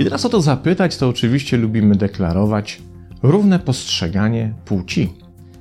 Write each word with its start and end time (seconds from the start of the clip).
Kiedy 0.00 0.10
nas 0.10 0.24
o 0.24 0.28
to 0.28 0.40
zapytać, 0.40 0.96
to 0.96 1.08
oczywiście 1.08 1.56
lubimy 1.56 1.96
deklarować 1.96 2.82
równe 3.22 3.58
postrzeganie 3.58 4.54
płci. 4.64 5.12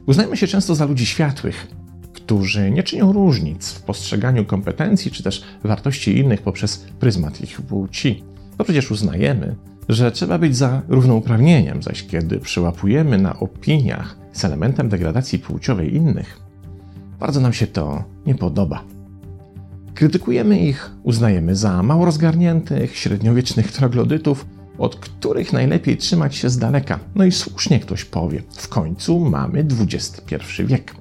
Uznajmy 0.06 0.38
się 0.38 0.48
często 0.48 0.76
za 0.76 0.86
ludzi 0.86 1.05
światłych, 1.05 1.68
którzy 2.14 2.71
nie 2.71 2.84
czynią 2.84 3.12
różnic 3.12 3.71
w 3.71 3.82
postrzeganiu 3.82 4.46
kompetencji 4.46 5.12
czy 5.12 5.23
też 5.23 5.44
wartości 5.64 6.18
innych 6.18 6.41
poprzez 6.41 6.86
pryzmat 7.00 7.41
ich 7.41 7.62
płci. 7.62 8.23
To 8.57 8.64
przecież 8.64 8.91
uznajemy, 8.91 9.55
że 9.90 10.12
trzeba 10.12 10.38
być 10.38 10.58
za 10.58 10.82
równouprawnieniem, 10.88 11.84
zaś 11.84 12.08
kiedy 12.08 12.39
przyłapujemy 12.39 13.18
na 13.18 13.39
opiniach 13.39 14.16
z 14.34 14.46
elementem 14.46 14.89
degradacji 14.89 15.39
płciowej 15.39 15.96
innych, 15.96 16.39
bardzo 17.20 17.42
nam 17.42 17.54
się 17.54 17.68
to 17.68 18.04
nie 18.25 18.36
podoba. 18.36 18.83
Krytykujemy 19.94 20.60
ich, 20.60 20.92
uznajemy 21.04 21.56
za 21.56 21.83
mało 21.83 22.06
rozgarniętych, 22.06 22.97
średniowiecznych 22.97 23.71
troglodytów, 23.71 24.46
od 24.78 24.96
których 24.96 25.54
najlepiej 25.54 25.97
trzymać 25.97 26.36
się 26.36 26.50
z 26.50 26.58
daleka. 26.58 27.00
No 27.16 27.24
i 27.24 27.32
słusznie 27.32 27.80
ktoś 27.80 28.06
powie, 28.06 28.42
w 28.50 28.68
końcu 28.68 29.19
mamy 29.19 29.66
XXI 29.80 30.36
wiek. 30.66 30.96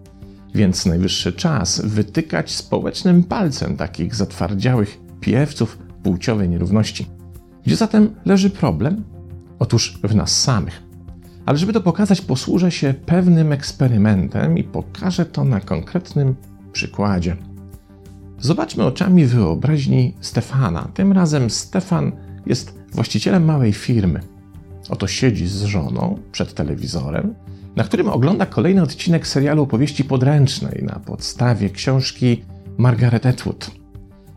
Więc 0.54 0.86
najwyższy 0.86 1.32
czas 1.32 1.80
wytykać 1.84 2.50
społecznym 2.50 3.24
palcem 3.24 3.76
takich 3.76 4.14
zatwardziałych 4.14 4.98
piewców 5.20 5.78
płciowej 6.02 6.48
nierówności. 6.48 7.17
Gdzie 7.68 7.76
zatem 7.76 8.14
leży 8.24 8.50
problem? 8.50 9.04
Otóż 9.58 9.98
w 10.04 10.14
nas 10.14 10.42
samych. 10.42 10.82
Ale 11.46 11.58
żeby 11.58 11.72
to 11.72 11.80
pokazać, 11.80 12.20
posłużę 12.20 12.70
się 12.70 12.94
pewnym 13.06 13.52
eksperymentem 13.52 14.58
i 14.58 14.64
pokażę 14.64 15.26
to 15.26 15.44
na 15.44 15.60
konkretnym 15.60 16.34
przykładzie. 16.72 17.36
Zobaczmy 18.38 18.84
oczami 18.84 19.26
wyobraźni 19.26 20.14
Stefana. 20.20 20.88
Tym 20.94 21.12
razem 21.12 21.50
Stefan 21.50 22.12
jest 22.46 22.78
właścicielem 22.92 23.44
małej 23.44 23.72
firmy. 23.72 24.20
Oto 24.90 25.06
siedzi 25.06 25.46
z 25.46 25.62
żoną 25.62 26.18
przed 26.32 26.54
telewizorem, 26.54 27.34
na 27.76 27.84
którym 27.84 28.08
ogląda 28.08 28.46
kolejny 28.46 28.82
odcinek 28.82 29.26
serialu 29.26 29.62
opowieści 29.62 30.04
podręcznej 30.04 30.82
na 30.82 31.00
podstawie 31.00 31.70
książki 31.70 32.44
Margaret 32.78 33.26
Atwood. 33.26 33.70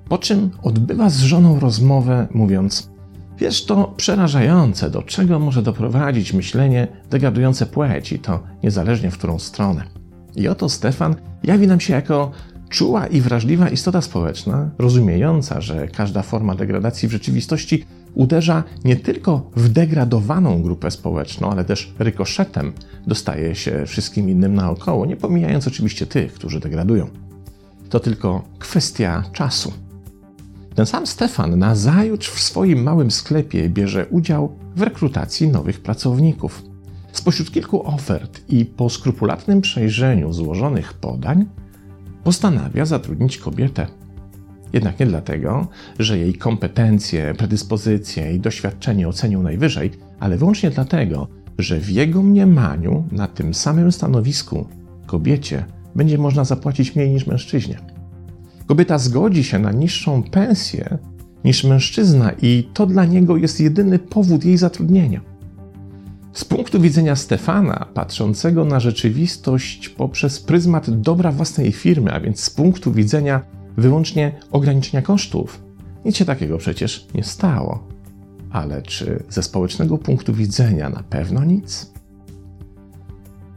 Po 0.10 0.18
czym 0.18 0.50
odbywa 0.64 1.10
z 1.10 1.20
żoną 1.20 1.60
rozmowę, 1.60 2.28
mówiąc: 2.34 2.91
Wiesz, 3.42 3.66
to 3.66 3.94
przerażające, 3.98 4.90
do 4.90 5.02
czego 5.04 5.40
może 5.40 5.62
doprowadzić 5.62 6.34
myślenie 6.34 6.88
degradujące 7.10 7.66
płeć, 7.66 8.12
i 8.12 8.20
to 8.20 8.44
niezależnie 8.64 9.12
w 9.12 9.18
którą 9.18 9.40
stronę. 9.40 9.84
I 10.36 10.48
oto 10.48 10.70
Stefan 10.70 11.16
jawi 11.44 11.68
nam 11.68 11.80
się 11.80 11.94
jako 11.94 12.32
czuła 12.70 13.08
i 13.08 13.22
wrażliwa 13.22 13.70
istota 13.70 14.02
społeczna, 14.02 14.70
rozumiejąca, 14.78 15.62
że 15.62 15.88
każda 15.88 16.22
forma 16.22 16.56
degradacji 16.56 17.08
w 17.08 17.12
rzeczywistości 17.12 17.86
uderza 18.14 18.64
nie 18.84 18.96
tylko 18.96 19.52
w 19.56 19.70
degradowaną 19.70 20.62
grupę 20.62 20.92
społeczną, 20.92 21.52
ale 21.52 21.66
też 21.66 21.94
rykoszetem 22.00 22.74
dostaje 23.08 23.56
się 23.56 23.86
wszystkim 23.86 24.30
innym 24.30 24.56
naokoło, 24.56 25.06
nie 25.06 25.18
pomijając 25.18 25.68
oczywiście 25.68 26.06
tych, 26.06 26.34
którzy 26.34 26.60
degradują. 26.60 27.08
To 27.90 28.00
tylko 28.00 28.42
kwestia 28.60 29.24
czasu. 29.34 29.91
Ten 30.76 30.86
sam 30.86 31.08
Stefan 31.08 31.60
na 31.60 31.76
zajutrz 31.76 32.30
w 32.30 32.40
swoim 32.40 32.84
małym 32.84 33.12
sklepie 33.12 33.70
bierze 33.70 34.06
udział 34.10 34.56
w 34.76 34.82
rekrutacji 34.82 35.48
nowych 35.48 35.82
pracowników. 35.82 36.64
Spośród 37.12 37.52
kilku 37.52 37.88
ofert 37.88 38.42
i 38.50 38.66
po 38.66 38.90
skrupulatnym 38.90 39.62
przejrzeniu 39.62 40.34
złożonych 40.34 40.94
podań, 40.94 41.46
postanawia 42.24 42.86
zatrudnić 42.86 43.38
kobietę. 43.38 43.88
Jednak 44.74 45.00
nie 45.00 45.06
dlatego, 45.06 45.68
że 46.00 46.18
jej 46.18 46.34
kompetencje, 46.34 47.34
predyspozycje 47.34 48.34
i 48.34 48.40
doświadczenie 48.40 49.08
ocenił 49.08 49.44
najwyżej, 49.44 49.92
ale 50.20 50.38
wyłącznie 50.38 50.70
dlatego, 50.70 51.28
że 51.58 51.80
w 51.80 51.90
jego 51.90 52.22
mniemaniu 52.22 53.04
na 53.12 53.28
tym 53.28 53.54
samym 53.54 53.92
stanowisku 53.92 54.68
kobiecie 55.06 55.66
będzie 55.96 56.18
można 56.18 56.44
zapłacić 56.44 56.96
mniej 56.96 57.10
niż 57.10 57.28
mężczyźnie. 57.28 57.91
Kobieta 58.72 58.98
zgodzi 58.98 59.44
się 59.44 59.60
na 59.60 59.72
niższą 59.72 60.24
pensję 60.24 60.98
niż 61.44 61.64
mężczyzna, 61.64 62.32
i 62.42 62.70
to 62.74 62.86
dla 62.86 63.06
niego 63.06 63.38
jest 63.38 63.60
jedyny 63.60 64.00
powód 64.00 64.46
jej 64.46 64.58
zatrudnienia. 64.58 65.22
Z 66.34 66.46
punktu 66.46 66.82
widzenia 66.82 67.16
Stefana, 67.16 67.86
patrzącego 67.94 68.66
na 68.66 68.80
rzeczywistość 68.80 69.90
poprzez 69.90 70.40
pryzmat 70.40 71.02
dobra 71.02 71.32
własnej 71.32 71.72
firmy, 71.72 72.14
a 72.14 72.20
więc 72.20 72.40
z 72.40 72.50
punktu 72.50 72.92
widzenia 72.92 73.42
wyłącznie 73.78 74.32
ograniczenia 74.52 75.02
kosztów, 75.02 75.62
nic 76.06 76.16
się 76.16 76.26
takiego 76.26 76.58
przecież 76.58 77.08
nie 77.16 77.24
stało. 77.24 77.88
Ale 78.52 78.82
czy 78.82 79.24
ze 79.30 79.44
społecznego 79.44 79.98
punktu 79.98 80.34
widzenia 80.34 80.90
na 80.90 81.04
pewno 81.04 81.44
nic? 81.44 81.92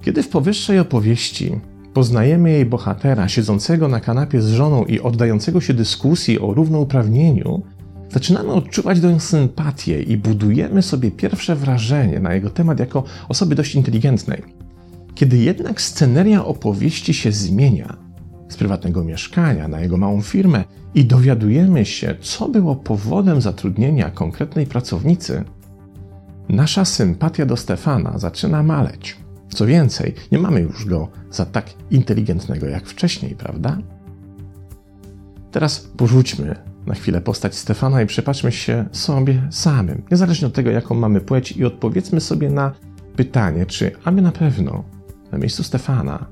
Kiedy 0.03 0.23
w 0.23 0.29
powyższej 0.29 0.79
opowieści 0.79 1.61
poznajemy 1.95 2.51
jej 2.51 2.67
bohatera 2.67 3.29
siedzącego 3.29 3.89
na 3.89 4.01
kanapie 4.01 4.43
z 4.43 4.49
żoną 4.49 4.85
i 4.85 5.01
oddającego 5.01 5.61
się 5.61 5.75
dyskusji 5.75 6.41
o 6.41 6.55
równouprawnieniu, 6.55 7.63
zaczynamy 8.11 8.53
odczuwać 8.53 9.01
do 9.01 9.09
niego 9.09 9.21
sympatię 9.21 10.03
i 10.03 10.17
budujemy 10.17 10.83
sobie 10.83 11.11
pierwsze 11.11 11.57
wrażenie 11.57 12.21
na 12.21 12.35
jego 12.35 12.51
temat 12.51 12.81
jako 12.81 13.05
osoby 13.29 13.55
dość 13.55 13.75
inteligentnej. 13.75 14.43
Kiedy 15.15 15.37
jednak 15.37 15.81
sceneria 15.81 16.45
opowieści 16.45 17.15
się 17.15 17.33
zmienia 17.33 17.97
z 18.49 18.57
prywatnego 18.57 19.05
mieszkania 19.05 19.69
na 19.69 19.81
jego 19.81 19.97
małą 19.97 20.23
firmę 20.23 20.65
i 20.95 21.05
dowiadujemy 21.05 21.85
się, 21.85 22.15
co 22.21 22.49
było 22.49 22.77
powodem 22.77 23.41
zatrudnienia 23.41 24.11
konkretnej 24.11 24.67
pracownicy, 24.67 25.45
nasza 26.49 26.85
sympatia 26.85 27.47
do 27.47 27.57
Stefana 27.57 28.19
zaczyna 28.19 28.63
maleć. 28.63 29.24
Co 29.55 29.67
więcej, 29.67 30.15
nie 30.33 30.39
mamy 30.39 30.61
już 30.61 30.87
go 30.87 31.09
za 31.31 31.47
tak 31.47 31.67
inteligentnego 31.91 32.67
jak 32.67 32.87
wcześniej, 32.87 33.35
prawda? 33.37 33.79
Teraz 35.51 35.81
porzućmy 35.97 36.57
na 36.87 36.95
chwilę 36.95 37.21
postać 37.21 37.55
Stefana 37.55 38.03
i 38.03 38.07
przypatrzmy 38.07 38.53
się 38.53 38.85
sobie 38.93 39.49
samym, 39.51 40.03
niezależnie 40.11 40.49
od 40.49 40.55
tego, 40.55 40.71
jaką 40.71 40.95
mamy 40.95 41.21
płeć, 41.21 41.53
i 41.53 41.65
odpowiedzmy 41.65 42.21
sobie 42.21 42.51
na 42.51 42.73
pytanie, 43.17 43.67
czy 43.67 43.93
a 44.05 44.11
my 44.11 44.23
na 44.23 44.33
pewno 44.33 44.85
na 45.33 45.39
miejscu 45.39 45.63
Stefana 45.63 46.27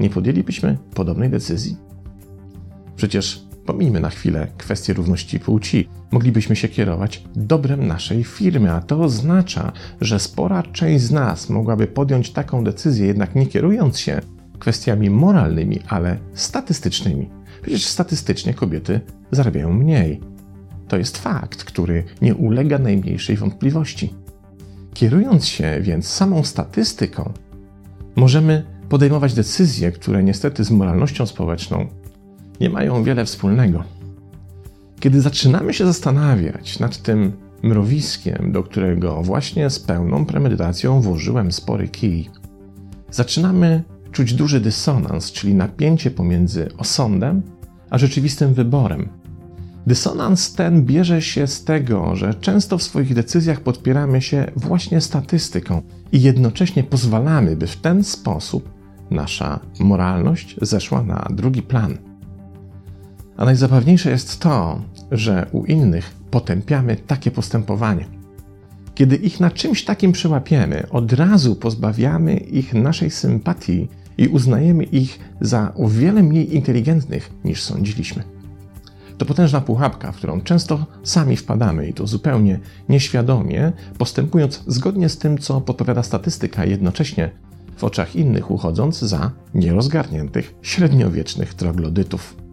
nie 0.00 0.10
podjęlibyśmy 0.10 0.78
podobnej 0.94 1.30
decyzji? 1.30 1.76
Przecież 2.96 3.47
pomijmy 3.68 4.00
na 4.00 4.10
chwilę 4.10 4.48
kwestię 4.58 4.92
równości 4.92 5.40
płci. 5.40 5.88
Moglibyśmy 6.10 6.56
się 6.56 6.68
kierować 6.68 7.24
dobrem 7.36 7.86
naszej 7.86 8.24
firmy, 8.24 8.72
a 8.72 8.80
to 8.80 9.00
oznacza, 9.00 9.72
że 10.00 10.18
spora 10.18 10.62
część 10.62 11.04
z 11.04 11.10
nas 11.10 11.48
mogłaby 11.48 11.86
podjąć 11.86 12.30
taką 12.30 12.64
decyzję, 12.64 13.06
jednak 13.06 13.34
nie 13.34 13.46
kierując 13.46 13.98
się 13.98 14.20
kwestiami 14.58 15.10
moralnymi, 15.10 15.80
ale 15.88 16.18
statystycznymi. 16.34 17.30
Przecież 17.62 17.86
statystycznie 17.86 18.54
kobiety 18.54 19.00
zarabiają 19.30 19.72
mniej. 19.72 20.20
To 20.88 20.98
jest 20.98 21.18
fakt, 21.18 21.64
który 21.64 22.04
nie 22.22 22.34
ulega 22.34 22.78
najmniejszej 22.78 23.36
wątpliwości. 23.36 24.14
Kierując 24.94 25.46
się 25.46 25.78
więc 25.80 26.06
samą 26.06 26.44
statystyką, 26.44 27.32
możemy 28.16 28.64
podejmować 28.88 29.34
decyzje, 29.34 29.92
które 29.92 30.22
niestety 30.22 30.64
z 30.64 30.70
moralnością 30.70 31.26
społeczną 31.26 31.88
nie 32.60 32.70
mają 32.70 33.02
wiele 33.02 33.24
wspólnego. 33.24 33.84
Kiedy 35.00 35.20
zaczynamy 35.20 35.74
się 35.74 35.86
zastanawiać 35.86 36.78
nad 36.78 37.02
tym 37.02 37.32
mrowiskiem, 37.62 38.52
do 38.52 38.62
którego 38.62 39.22
właśnie 39.22 39.70
z 39.70 39.78
pełną 39.78 40.24
premedytacją 40.26 41.00
włożyłem 41.00 41.52
spory 41.52 41.88
kij, 41.88 42.30
zaczynamy 43.10 43.82
czuć 44.12 44.34
duży 44.34 44.60
dysonans, 44.60 45.32
czyli 45.32 45.54
napięcie 45.54 46.10
pomiędzy 46.10 46.68
osądem 46.78 47.42
a 47.90 47.98
rzeczywistym 47.98 48.54
wyborem. 48.54 49.08
Dysonans 49.86 50.52
ten 50.52 50.84
bierze 50.84 51.22
się 51.22 51.46
z 51.46 51.64
tego, 51.64 52.16
że 52.16 52.34
często 52.34 52.78
w 52.78 52.82
swoich 52.82 53.14
decyzjach 53.14 53.60
podpieramy 53.60 54.22
się 54.22 54.50
właśnie 54.56 55.00
statystyką 55.00 55.82
i 56.12 56.22
jednocześnie 56.22 56.84
pozwalamy, 56.84 57.56
by 57.56 57.66
w 57.66 57.76
ten 57.76 58.04
sposób 58.04 58.70
nasza 59.10 59.60
moralność 59.80 60.56
zeszła 60.62 61.02
na 61.02 61.26
drugi 61.30 61.62
plan. 61.62 62.07
A 63.38 63.44
najzabawniejsze 63.44 64.10
jest 64.10 64.40
to, 64.40 64.80
że 65.10 65.46
u 65.52 65.64
innych 65.64 66.14
potępiamy 66.30 66.96
takie 66.96 67.30
postępowanie. 67.30 68.04
Kiedy 68.94 69.16
ich 69.16 69.40
na 69.40 69.50
czymś 69.50 69.84
takim 69.84 70.12
przyłapiemy, 70.12 70.88
od 70.90 71.12
razu 71.12 71.56
pozbawiamy 71.56 72.36
ich 72.36 72.74
naszej 72.74 73.10
sympatii 73.10 73.88
i 74.18 74.28
uznajemy 74.28 74.84
ich 74.84 75.18
za 75.40 75.72
o 75.74 75.88
wiele 75.88 76.22
mniej 76.22 76.56
inteligentnych 76.56 77.30
niż 77.44 77.62
sądziliśmy. 77.62 78.22
To 79.18 79.26
potężna 79.26 79.60
pułapka, 79.60 80.12
w 80.12 80.16
którą 80.16 80.40
często 80.40 80.86
sami 81.02 81.36
wpadamy 81.36 81.88
i 81.88 81.94
to 81.94 82.06
zupełnie 82.06 82.60
nieświadomie, 82.88 83.72
postępując 83.98 84.64
zgodnie 84.66 85.08
z 85.08 85.18
tym, 85.18 85.38
co 85.38 85.60
podpowiada 85.60 86.02
statystyka, 86.02 86.64
jednocześnie 86.64 87.30
w 87.76 87.84
oczach 87.84 88.16
innych 88.16 88.50
uchodząc 88.50 88.98
za 88.98 89.30
nierozgarniętych, 89.54 90.54
średniowiecznych 90.62 91.54
troglodytów. 91.54 92.47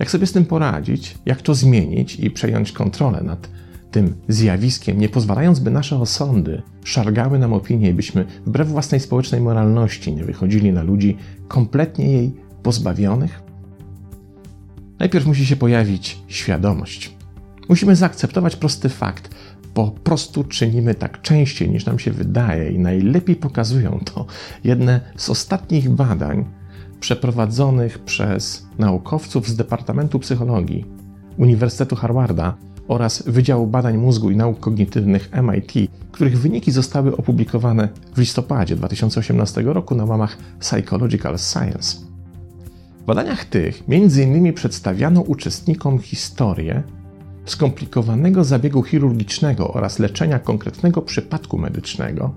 Jak 0.00 0.10
sobie 0.10 0.26
z 0.26 0.32
tym 0.32 0.44
poradzić, 0.44 1.18
jak 1.26 1.42
to 1.42 1.54
zmienić 1.54 2.14
i 2.14 2.30
przejąć 2.30 2.72
kontrolę 2.72 3.22
nad 3.22 3.48
tym 3.90 4.14
zjawiskiem, 4.28 4.98
nie 4.98 5.08
pozwalając, 5.08 5.60
by 5.60 5.70
nasze 5.70 5.98
osądy 5.98 6.62
szargały 6.84 7.38
nam 7.38 7.52
opinię 7.52 7.94
byśmy 7.94 8.24
wbrew 8.46 8.68
własnej 8.68 9.00
społecznej 9.00 9.40
moralności 9.40 10.12
nie 10.12 10.24
wychodzili 10.24 10.72
na 10.72 10.82
ludzi 10.82 11.16
kompletnie 11.48 12.12
jej 12.12 12.34
pozbawionych? 12.62 13.42
Najpierw 14.98 15.26
musi 15.26 15.46
się 15.46 15.56
pojawić 15.56 16.18
świadomość. 16.28 17.14
Musimy 17.68 17.96
zaakceptować 17.96 18.56
prosty 18.56 18.88
fakt. 18.88 19.30
Po 19.74 19.90
prostu 19.90 20.44
czynimy 20.44 20.94
tak 20.94 21.22
częściej 21.22 21.70
niż 21.70 21.86
nam 21.86 21.98
się 21.98 22.10
wydaje 22.10 22.70
i 22.70 22.78
najlepiej 22.78 23.36
pokazują 23.36 24.00
to 24.04 24.26
jedne 24.64 25.00
z 25.16 25.30
ostatnich 25.30 25.90
badań 25.90 26.59
przeprowadzonych 27.00 27.98
przez 27.98 28.66
naukowców 28.78 29.48
z 29.48 29.56
Departamentu 29.56 30.18
Psychologii 30.18 30.84
Uniwersytetu 31.38 31.96
Harvarda 31.96 32.56
oraz 32.88 33.22
Wydziału 33.26 33.66
Badań 33.66 33.96
Mózgu 33.96 34.30
i 34.30 34.36
Nauk 34.36 34.60
Kognitywnych 34.60 35.30
MIT, 35.42 35.90
których 36.12 36.38
wyniki 36.38 36.70
zostały 36.70 37.16
opublikowane 37.16 37.88
w 38.14 38.18
listopadzie 38.18 38.76
2018 38.76 39.62
roku 39.62 39.94
na 39.94 40.04
łamach 40.04 40.38
Psychological 40.60 41.38
Science. 41.38 41.96
W 43.00 43.04
badaniach 43.04 43.44
tych 43.44 43.82
m.in. 43.88 44.54
przedstawiano 44.54 45.20
uczestnikom 45.20 45.98
historię 45.98 46.82
skomplikowanego 47.44 48.44
zabiegu 48.44 48.82
chirurgicznego 48.82 49.72
oraz 49.72 49.98
leczenia 49.98 50.38
konkretnego 50.38 51.02
przypadku 51.02 51.58
medycznego 51.58 52.34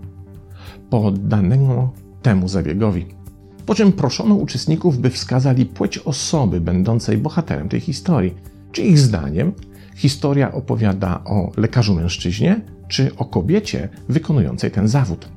poddanego 0.89 1.91
temu 2.21 2.47
zabiegowi. 2.47 3.22
Po 3.65 3.75
czym 3.75 3.91
proszono 3.91 4.35
uczestników, 4.35 4.97
by 4.97 5.09
wskazali 5.09 5.65
płeć 5.65 5.97
osoby 5.97 6.61
będącej 6.61 7.17
bohaterem 7.17 7.69
tej 7.69 7.79
historii. 7.79 8.33
Czy 8.71 8.81
ich 8.81 8.99
zdaniem 8.99 9.51
historia 9.95 10.51
opowiada 10.51 11.23
o 11.25 11.51
lekarzu 11.57 11.95
mężczyźnie, 11.95 12.61
czy 12.87 13.15
o 13.17 13.25
kobiecie 13.25 13.89
wykonującej 14.09 14.71
ten 14.71 14.87
zawód? 14.87 15.29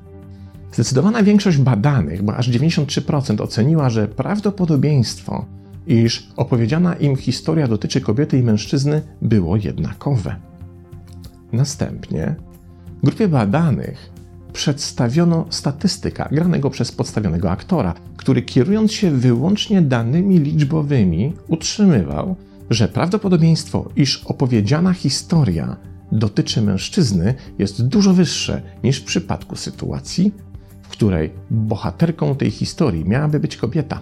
Zdecydowana 0.73 1.23
większość 1.23 1.59
badanych, 1.59 2.23
bo 2.23 2.37
aż 2.37 2.51
93% 2.51 3.43
oceniła, 3.43 3.91
że 3.91 4.09
prawdopodobieństwo, 4.09 5.45
iż 5.87 6.29
opowiedziana 6.37 6.95
im 6.95 7.17
historia 7.17 7.69
dotyczy 7.69 8.01
kobiety 8.01 8.39
i 8.39 8.43
mężczyzny, 8.43 9.03
było 9.23 9.57
jednakowe. 9.57 10.37
Następnie 11.53 12.35
grupie 13.03 13.29
badanych 13.29 14.11
przedstawiono 14.53 15.47
statystyka 15.51 16.29
granego 16.33 16.71
przez 16.71 16.93
podstawionego 16.93 17.51
aktora, 17.51 17.95
który 18.27 18.43
kierując 18.43 18.93
się 18.93 19.11
wyłącznie 19.11 19.83
danymi 19.83 20.39
liczbowymi, 20.39 21.33
utrzymywał, 21.49 22.37
że 22.71 22.89
prawdopodobieństwo, 22.89 23.91
iż 23.97 24.23
opowiedziana 24.25 24.93
historia 24.93 25.77
dotyczy 26.13 26.63
mężczyzny, 26.63 27.35
jest 27.59 27.87
dużo 27.87 28.15
wyższe 28.15 28.63
niż 28.85 28.99
w 28.99 29.05
przypadku 29.05 29.57
sytuacji, 29.57 30.33
w 30.83 30.89
której 30.89 31.31
bohaterką 31.51 32.37
tej 32.37 32.51
historii 32.51 33.05
miałaby 33.05 33.41
być 33.41 33.57
kobieta. 33.57 34.01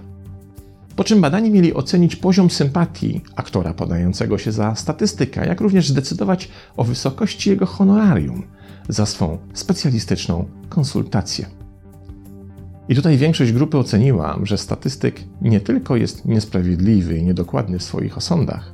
Po 0.97 1.05
czym 1.05 1.21
badani 1.21 1.51
mieli 1.51 1.75
ocenić 1.75 2.17
poziom 2.17 2.51
sympatii 2.51 3.21
aktora 3.37 3.75
podającego 3.75 4.39
się 4.39 4.53
za 4.53 4.75
statystyka, 4.75 5.45
jak 5.45 5.61
również 5.61 5.89
zdecydować 5.89 6.49
o 6.77 6.85
wysokości 6.85 7.51
jego 7.51 7.67
honorarium 7.67 8.43
za 8.89 9.07
swą 9.07 9.39
specjalistyczną 9.55 10.45
konsultację. 10.69 11.64
I 12.89 12.95
tutaj 12.95 13.17
większość 13.17 13.53
grupy 13.53 13.79
oceniła, 13.79 14.39
że 14.43 14.59
statystyk 14.59 15.21
nie 15.43 15.61
tylko 15.61 15.97
jest 15.97 16.25
niesprawiedliwy 16.25 17.17
i 17.17 17.25
niedokładny 17.25 17.79
w 17.79 17.83
swoich 17.83 18.19
osądach, 18.19 18.73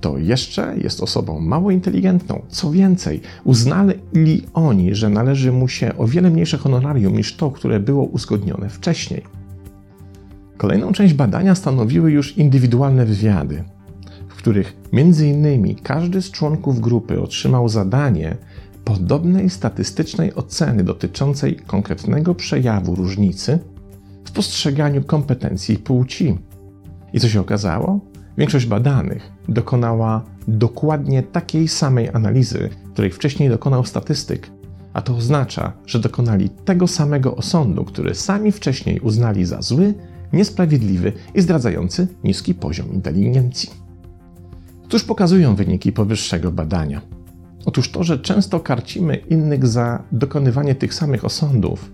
to 0.00 0.18
jeszcze 0.18 0.74
jest 0.76 1.02
osobą 1.02 1.40
mało 1.40 1.70
inteligentną. 1.70 2.42
Co 2.48 2.70
więcej, 2.70 3.20
uznali 3.44 4.42
oni, 4.54 4.94
że 4.94 5.08
należy 5.08 5.52
mu 5.52 5.68
się 5.68 5.96
o 5.96 6.06
wiele 6.06 6.30
mniejsze 6.30 6.58
honorarium 6.58 7.16
niż 7.16 7.36
to, 7.36 7.50
które 7.50 7.80
było 7.80 8.04
uzgodnione 8.04 8.68
wcześniej. 8.68 9.22
Kolejną 10.56 10.92
część 10.92 11.14
badania 11.14 11.54
stanowiły 11.54 12.12
już 12.12 12.36
indywidualne 12.36 13.06
wywiady, 13.06 13.64
w 14.28 14.34
których 14.34 14.76
między 14.92 15.28
innymi 15.28 15.76
każdy 15.76 16.22
z 16.22 16.30
członków 16.30 16.80
grupy 16.80 17.20
otrzymał 17.20 17.68
zadanie 17.68 18.36
podobnej 18.88 19.50
statystycznej 19.50 20.34
oceny 20.34 20.84
dotyczącej 20.84 21.56
konkretnego 21.56 22.34
przejawu 22.34 22.94
różnicy 22.94 23.58
w 24.24 24.32
postrzeganiu 24.32 25.04
kompetencji 25.04 25.76
płci. 25.76 26.38
I 27.12 27.20
co 27.20 27.28
się 27.28 27.40
okazało? 27.40 28.00
Większość 28.38 28.66
badanych 28.66 29.32
dokonała 29.48 30.24
dokładnie 30.48 31.22
takiej 31.22 31.68
samej 31.68 32.08
analizy, 32.08 32.70
której 32.92 33.10
wcześniej 33.10 33.48
dokonał 33.48 33.84
statystyk, 33.84 34.50
a 34.92 35.02
to 35.02 35.16
oznacza, 35.16 35.72
że 35.86 35.98
dokonali 35.98 36.50
tego 36.50 36.86
samego 36.86 37.36
osądu, 37.36 37.84
który 37.84 38.14
sami 38.14 38.52
wcześniej 38.52 39.00
uznali 39.00 39.44
za 39.44 39.62
zły, 39.62 39.94
niesprawiedliwy 40.32 41.12
i 41.34 41.40
zdradzający 41.40 42.08
niski 42.24 42.54
poziom 42.54 42.92
inteligencji. 42.92 43.70
Cóż 44.88 45.04
pokazują 45.04 45.54
wyniki 45.54 45.92
powyższego 45.92 46.52
badania? 46.52 47.17
Otóż 47.68 47.90
to, 47.90 48.04
że 48.04 48.18
często 48.18 48.60
karcimy 48.60 49.16
innych 49.16 49.66
za 49.66 50.02
dokonywanie 50.12 50.74
tych 50.74 50.94
samych 50.94 51.24
osądów, 51.24 51.90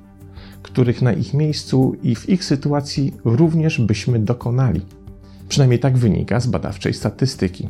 których 0.62 1.02
na 1.02 1.12
ich 1.12 1.34
miejscu 1.34 1.96
i 2.02 2.14
w 2.14 2.28
ich 2.28 2.44
sytuacji 2.44 3.14
również 3.24 3.80
byśmy 3.80 4.18
dokonali. 4.18 4.80
Przynajmniej 5.48 5.78
tak 5.78 5.98
wynika 5.98 6.40
z 6.40 6.46
badawczej 6.46 6.94
statystyki. 6.94 7.68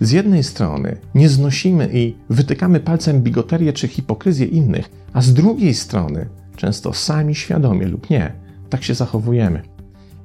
Z 0.00 0.10
jednej 0.10 0.44
strony 0.44 0.96
nie 1.14 1.28
znosimy 1.28 1.90
i 1.92 2.14
wytykamy 2.30 2.80
palcem 2.80 3.22
bigoterię 3.22 3.72
czy 3.72 3.88
hipokryzję 3.88 4.46
innych, 4.46 4.90
a 5.12 5.22
z 5.22 5.34
drugiej 5.34 5.74
strony, 5.74 6.28
często 6.56 6.92
sami 6.92 7.34
świadomie 7.34 7.86
lub 7.86 8.10
nie, 8.10 8.32
tak 8.70 8.84
się 8.84 8.94
zachowujemy. 8.94 9.62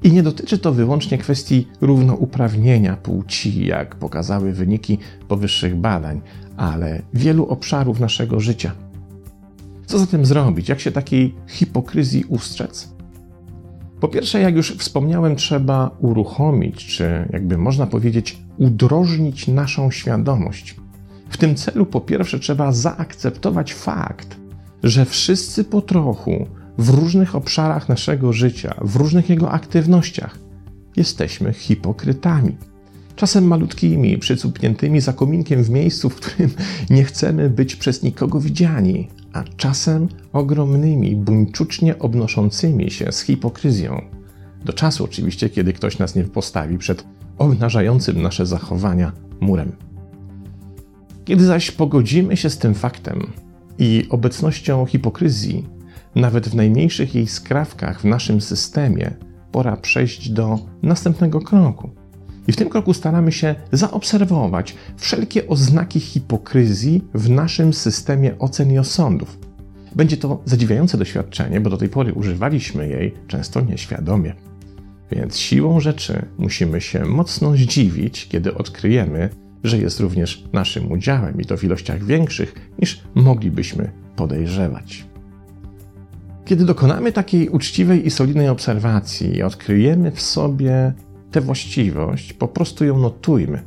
I 0.03 0.11
nie 0.11 0.23
dotyczy 0.23 0.57
to 0.57 0.71
wyłącznie 0.71 1.17
kwestii 1.17 1.67
równouprawnienia 1.81 2.97
płci, 2.97 3.65
jak 3.65 3.95
pokazały 3.95 4.53
wyniki 4.53 4.97
powyższych 5.27 5.75
badań, 5.75 6.21
ale 6.57 7.01
wielu 7.13 7.45
obszarów 7.45 7.99
naszego 7.99 8.39
życia. 8.39 8.71
Co 9.85 9.99
zatem 9.99 10.25
zrobić? 10.25 10.69
Jak 10.69 10.79
się 10.79 10.91
takiej 10.91 11.35
hipokryzji 11.47 12.23
ustrzec? 12.23 12.93
Po 13.99 14.07
pierwsze, 14.07 14.41
jak 14.41 14.55
już 14.55 14.71
wspomniałem, 14.71 15.35
trzeba 15.35 15.91
uruchomić, 15.99 16.85
czy 16.85 17.27
jakby 17.33 17.57
można 17.57 17.87
powiedzieć, 17.87 18.37
udrożnić 18.57 19.47
naszą 19.47 19.91
świadomość. 19.91 20.75
W 21.29 21.37
tym 21.37 21.55
celu, 21.55 21.85
po 21.85 22.01
pierwsze, 22.01 22.39
trzeba 22.39 22.71
zaakceptować 22.71 23.73
fakt, 23.73 24.37
że 24.83 25.05
wszyscy 25.05 25.63
po 25.63 25.81
trochu 25.81 26.47
w 26.77 26.89
różnych 26.89 27.35
obszarach 27.35 27.89
naszego 27.89 28.33
życia, 28.33 28.75
w 28.81 28.95
różnych 28.95 29.29
jego 29.29 29.51
aktywnościach 29.51 30.39
jesteśmy 30.95 31.53
hipokrytami. 31.53 32.57
Czasem 33.15 33.43
malutkimi, 33.47 34.17
przycupniętymi 34.17 35.01
za 35.01 35.13
kominkiem 35.13 35.63
w 35.63 35.69
miejscu, 35.69 36.09
w 36.09 36.15
którym 36.15 36.51
nie 36.89 37.03
chcemy 37.03 37.49
być 37.49 37.75
przez 37.75 38.03
nikogo 38.03 38.39
widziani, 38.39 39.07
a 39.33 39.43
czasem 39.43 40.07
ogromnymi, 40.33 41.15
buńczucznie 41.15 41.99
obnoszącymi 41.99 42.91
się 42.91 43.11
z 43.11 43.21
hipokryzją. 43.21 44.01
Do 44.65 44.73
czasu 44.73 45.03
oczywiście, 45.03 45.49
kiedy 45.49 45.73
ktoś 45.73 45.99
nas 45.99 46.15
nie 46.15 46.23
postawi 46.23 46.77
przed 46.77 47.05
obnażającym 47.37 48.21
nasze 48.21 48.45
zachowania 48.45 49.11
murem. 49.39 49.71
Kiedy 51.25 51.45
zaś 51.45 51.71
pogodzimy 51.71 52.37
się 52.37 52.49
z 52.49 52.57
tym 52.57 52.73
faktem 52.73 53.27
i 53.79 54.05
obecnością 54.09 54.85
hipokryzji, 54.85 55.65
nawet 56.15 56.49
w 56.49 56.55
najmniejszych 56.55 57.15
jej 57.15 57.27
skrawkach 57.27 58.01
w 58.01 58.05
naszym 58.05 58.41
systemie, 58.41 59.13
pora 59.51 59.77
przejść 59.77 60.29
do 60.29 60.59
następnego 60.81 61.41
kroku. 61.41 62.02
I 62.47 62.51
w 62.51 62.55
tym 62.55 62.69
kroku 62.69 62.93
staramy 62.93 63.31
się 63.31 63.55
zaobserwować 63.71 64.75
wszelkie 64.97 65.47
oznaki 65.47 65.99
hipokryzji 65.99 67.03
w 67.13 67.29
naszym 67.29 67.73
systemie 67.73 68.39
ocen 68.39 68.71
i 68.71 68.77
osądów. 68.77 69.39
Będzie 69.95 70.17
to 70.17 70.41
zadziwiające 70.45 70.97
doświadczenie, 70.97 71.61
bo 71.61 71.69
do 71.69 71.77
tej 71.77 71.89
pory 71.89 72.13
używaliśmy 72.13 72.87
jej 72.87 73.13
często 73.27 73.61
nieświadomie. 73.61 74.33
Więc 75.11 75.37
siłą 75.37 75.79
rzeczy 75.79 76.25
musimy 76.37 76.81
się 76.81 77.05
mocno 77.05 77.55
zdziwić, 77.55 78.27
kiedy 78.27 78.55
odkryjemy, 78.55 79.29
że 79.63 79.77
jest 79.77 79.99
również 79.99 80.43
naszym 80.53 80.91
udziałem 80.91 81.41
i 81.41 81.45
to 81.45 81.57
w 81.57 81.63
ilościach 81.63 82.03
większych 82.03 82.55
niż 82.79 83.01
moglibyśmy 83.15 83.91
podejrzewać. 84.15 85.05
Kiedy 86.45 86.65
dokonamy 86.65 87.11
takiej 87.11 87.49
uczciwej 87.49 88.07
i 88.07 88.11
solidnej 88.11 88.49
obserwacji 88.49 89.35
i 89.35 89.43
odkryjemy 89.43 90.11
w 90.11 90.21
sobie 90.21 90.93
tę 91.33 91.41
właściwość, 91.41 92.33
po 92.33 92.47
prostu 92.47 92.85
ją 92.85 92.99
notujmy. 92.99 93.61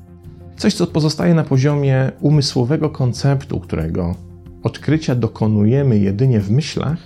Coś, 0.57 0.75
co 0.75 0.87
pozostaje 0.87 1.35
na 1.35 1.45
poziomie 1.45 2.13
umysłowego 2.21 2.91
konceptu, 2.91 3.61
którego 3.61 4.15
odkrycia 4.63 5.15
dokonujemy 5.15 5.99
jedynie 5.99 6.41
w 6.41 6.51
myślach, 6.51 6.99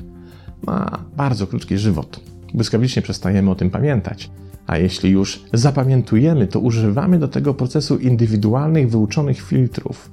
ma 0.67 1.05
bardzo 1.17 1.47
krótki 1.47 1.79
żywot. 1.79 2.21
Błyskawicznie 2.55 3.02
przestajemy 3.02 3.50
o 3.50 3.55
tym 3.55 3.71
pamiętać. 3.71 4.31
A 4.67 4.79
jeśli 4.79 5.11
już 5.11 5.45
zapamiętujemy, 5.52 6.47
to 6.47 6.61
używamy 6.61 7.19
do 7.19 7.29
tego 7.29 7.55
procesu 7.55 7.97
indywidualnych, 7.97 8.90
wyuczonych 8.90 9.43
filtrów, 9.43 10.11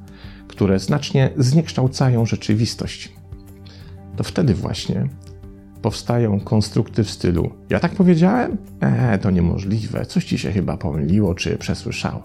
które 0.47 0.79
znacznie 0.79 1.29
zniekształcają 1.37 2.25
rzeczywistość. 2.25 3.11
To 4.15 4.23
wtedy 4.23 4.53
właśnie 4.53 5.09
powstają 5.87 6.39
konstrukty 6.39 7.03
w 7.03 7.09
stylu: 7.09 7.49
Ja 7.69 7.79
tak 7.79 7.91
powiedziałem? 7.91 8.57
Eee, 8.81 9.19
to 9.19 9.31
niemożliwe, 9.31 10.05
coś 10.05 10.25
ci 10.25 10.37
się 10.37 10.51
chyba 10.51 10.77
pomyliło 10.77 11.35
czy 11.35 11.57
przesłyszało. 11.57 12.23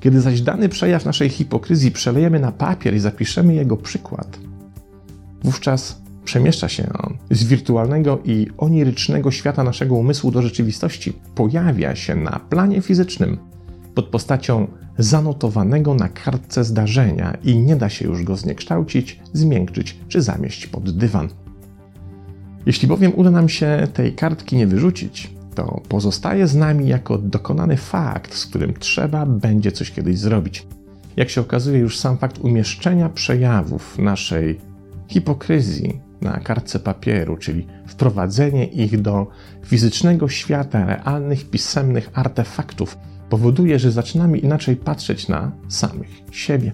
Kiedy 0.00 0.20
zaś 0.20 0.40
dany 0.40 0.68
przejaw 0.68 1.04
naszej 1.04 1.28
hipokryzji 1.28 1.90
przelejemy 1.90 2.40
na 2.40 2.52
papier 2.52 2.94
i 2.94 2.98
zapiszemy 2.98 3.54
jego 3.54 3.76
przykład, 3.76 4.38
wówczas 5.44 6.02
przemieszcza 6.24 6.68
się 6.68 6.92
on 6.92 7.16
z 7.30 7.44
wirtualnego 7.44 8.18
i 8.24 8.46
onirycznego 8.58 9.30
świata 9.30 9.64
naszego 9.64 9.94
umysłu 9.94 10.30
do 10.30 10.42
rzeczywistości, 10.42 11.12
pojawia 11.34 11.96
się 11.96 12.14
na 12.14 12.40
planie 12.50 12.80
fizycznym 12.80 13.38
pod 13.94 14.06
postacią 14.06 14.66
zanotowanego 14.98 15.94
na 15.94 16.08
kartce 16.08 16.64
zdarzenia 16.64 17.36
i 17.44 17.58
nie 17.58 17.76
da 17.76 17.88
się 17.88 18.04
już 18.04 18.22
go 18.22 18.36
zniekształcić, 18.36 19.20
zmiękczyć 19.32 19.98
czy 20.08 20.22
zamieść 20.22 20.66
pod 20.66 20.90
dywan. 20.90 21.28
Jeśli 22.66 22.88
bowiem 22.88 23.12
uda 23.14 23.30
nam 23.30 23.48
się 23.48 23.88
tej 23.92 24.12
kartki 24.12 24.56
nie 24.56 24.66
wyrzucić, 24.66 25.30
to 25.54 25.80
pozostaje 25.88 26.46
z 26.46 26.54
nami 26.54 26.88
jako 26.88 27.18
dokonany 27.18 27.76
fakt, 27.76 28.34
z 28.34 28.46
którym 28.46 28.74
trzeba 28.74 29.26
będzie 29.26 29.72
coś 29.72 29.90
kiedyś 29.90 30.18
zrobić. 30.18 30.66
Jak 31.16 31.30
się 31.30 31.40
okazuje, 31.40 31.78
już 31.78 31.98
sam 31.98 32.18
fakt 32.18 32.38
umieszczenia 32.38 33.08
przejawów 33.08 33.98
naszej 33.98 34.60
hipokryzji 35.08 36.00
na 36.20 36.40
kartce 36.40 36.78
papieru, 36.78 37.36
czyli 37.36 37.66
wprowadzenie 37.86 38.66
ich 38.66 39.00
do 39.00 39.26
fizycznego 39.64 40.28
świata 40.28 40.86
realnych, 40.86 41.50
pisemnych 41.50 42.10
artefaktów, 42.14 42.98
powoduje, 43.28 43.78
że 43.78 43.90
zaczynamy 43.92 44.38
inaczej 44.38 44.76
patrzeć 44.76 45.28
na 45.28 45.52
samych 45.68 46.08
siebie. 46.30 46.72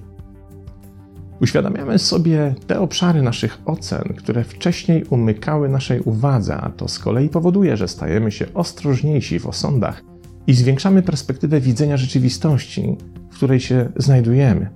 Uświadamiamy 1.41 1.99
sobie 1.99 2.55
te 2.67 2.81
obszary 2.81 3.23
naszych 3.23 3.59
ocen, 3.65 4.15
które 4.17 4.45
wcześniej 4.45 5.05
umykały 5.05 5.69
naszej 5.69 6.01
uwadze, 6.01 6.57
a 6.57 6.71
to 6.71 6.89
z 6.89 6.99
kolei 6.99 7.29
powoduje, 7.29 7.77
że 7.77 7.89
stajemy 7.89 8.33
się 8.33 8.47
ostrożniejsi 8.55 9.39
w 9.39 9.47
osądach 9.47 10.03
i 10.47 10.55
zwiększamy 10.55 11.03
perspektywę 11.03 11.61
widzenia 11.61 11.97
rzeczywistości, 11.97 12.97
w 13.31 13.37
której 13.37 13.61
się 13.61 13.93
znajdujemy. 13.97 14.71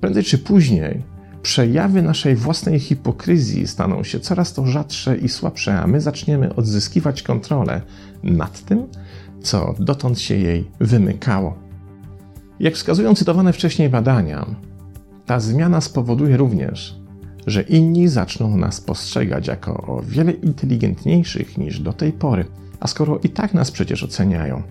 Prędzej 0.00 0.24
czy 0.24 0.38
później 0.38 1.02
przejawy 1.42 2.02
naszej 2.02 2.36
własnej 2.36 2.78
hipokryzji 2.80 3.66
staną 3.66 4.04
się 4.04 4.20
coraz 4.20 4.52
to 4.52 4.66
rzadsze 4.66 5.16
i 5.16 5.28
słabsze, 5.28 5.80
a 5.80 5.86
my 5.86 6.00
zaczniemy 6.00 6.54
odzyskiwać 6.54 7.22
kontrolę 7.22 7.82
nad 8.22 8.64
tym, 8.64 8.86
co 9.42 9.74
dotąd 9.78 10.20
się 10.20 10.36
jej 10.36 10.70
wymykało. 10.80 11.58
Jak 12.60 12.74
wskazują 12.74 13.14
cytowane 13.14 13.52
wcześniej 13.52 13.88
badania, 13.88 14.46
ta 15.26 15.40
zmiana 15.40 15.80
spowoduje 15.80 16.36
również, 16.36 16.96
że 17.46 17.62
inni 17.62 18.08
zaczną 18.08 18.56
nas 18.56 18.80
postrzegać 18.80 19.46
jako 19.46 19.72
o 19.72 20.02
wiele 20.02 20.32
inteligentniejszych 20.32 21.58
niż 21.58 21.80
do 21.80 21.92
tej 21.92 22.12
pory. 22.12 22.44
A 22.80 22.86
skoro 22.86 23.18
i 23.22 23.28
tak 23.28 23.54
nas 23.54 23.70
przecież 23.70 24.02
oceniają, 24.02 24.62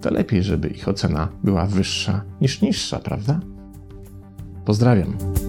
to 0.00 0.10
lepiej, 0.10 0.42
żeby 0.42 0.68
ich 0.68 0.88
ocena 0.88 1.28
była 1.44 1.66
wyższa 1.66 2.22
niż 2.40 2.60
niższa, 2.62 2.98
prawda? 2.98 3.40
Pozdrawiam. 4.64 5.45